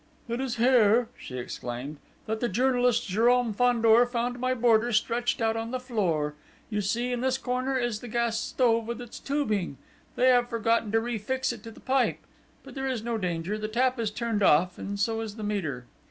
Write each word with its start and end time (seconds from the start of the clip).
"It 0.27 0.41
is 0.41 0.55
here," 0.55 1.09
she 1.15 1.37
exclaimed, 1.37 1.97
"that 2.25 2.39
the 2.39 2.49
journalist, 2.49 3.07
Jérôme 3.07 3.53
Fandor, 3.55 4.07
found 4.07 4.39
my 4.39 4.55
boarder 4.55 4.91
stretched 4.93 5.41
out 5.43 5.55
on 5.55 5.69
the 5.69 5.79
floor.... 5.79 6.33
You 6.71 6.81
see, 6.81 7.11
in 7.11 7.21
this 7.21 7.37
corner, 7.37 7.77
is 7.77 7.99
the 7.99 8.07
gas 8.07 8.39
stove 8.39 8.87
with 8.87 8.99
its 8.99 9.19
tubing! 9.19 9.77
They 10.15 10.29
have 10.29 10.49
forgotten 10.49 10.91
to 10.93 10.99
refix 10.99 11.53
it 11.53 11.61
to 11.65 11.69
the 11.69 11.79
pipe; 11.81 12.17
but 12.63 12.73
there 12.73 12.87
is 12.87 13.03
no 13.03 13.19
danger, 13.19 13.59
the 13.59 13.67
tap 13.67 13.99
is 13.99 14.09
turned 14.09 14.41
off 14.41 14.79
and 14.79 14.99
so 14.99 15.21
is 15.21 15.35
the 15.35 15.43
meter." 15.43 15.85